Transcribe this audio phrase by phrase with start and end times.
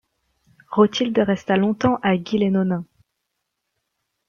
[0.71, 2.85] Rothilde resta longtemps à Gy-les-Nonains.